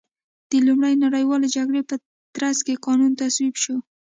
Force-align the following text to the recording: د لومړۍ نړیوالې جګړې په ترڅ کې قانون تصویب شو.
د 0.49 0.51
لومړۍ 0.67 0.93
نړیوالې 1.03 1.47
جګړې 1.55 1.81
په 1.89 1.95
ترڅ 2.35 2.57
کې 2.65 2.81
قانون 2.85 3.11
تصویب 3.21 3.55
شو. 3.63 3.75